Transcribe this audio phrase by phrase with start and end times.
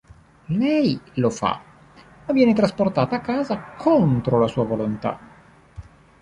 [0.59, 1.61] Lei lo fa,
[2.25, 5.19] ma viene trasportata a casa contro la sua volontà.